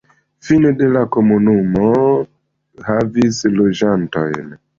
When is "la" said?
0.93-1.03